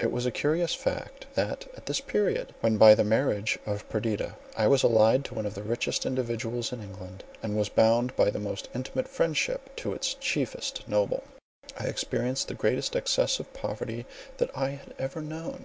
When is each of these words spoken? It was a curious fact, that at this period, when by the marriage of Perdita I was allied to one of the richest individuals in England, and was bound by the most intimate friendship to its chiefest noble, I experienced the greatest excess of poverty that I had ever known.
It 0.00 0.10
was 0.10 0.26
a 0.26 0.32
curious 0.32 0.74
fact, 0.74 1.26
that 1.34 1.66
at 1.76 1.86
this 1.86 2.00
period, 2.00 2.52
when 2.62 2.78
by 2.78 2.96
the 2.96 3.04
marriage 3.04 3.60
of 3.64 3.88
Perdita 3.88 4.34
I 4.56 4.66
was 4.66 4.82
allied 4.82 5.24
to 5.26 5.34
one 5.36 5.46
of 5.46 5.54
the 5.54 5.62
richest 5.62 6.04
individuals 6.04 6.72
in 6.72 6.82
England, 6.82 7.22
and 7.44 7.56
was 7.56 7.68
bound 7.68 8.16
by 8.16 8.30
the 8.30 8.40
most 8.40 8.68
intimate 8.74 9.06
friendship 9.06 9.76
to 9.76 9.92
its 9.94 10.14
chiefest 10.14 10.88
noble, 10.88 11.22
I 11.78 11.84
experienced 11.84 12.48
the 12.48 12.54
greatest 12.54 12.96
excess 12.96 13.38
of 13.38 13.54
poverty 13.54 14.04
that 14.38 14.50
I 14.56 14.70
had 14.70 14.94
ever 14.98 15.22
known. 15.22 15.56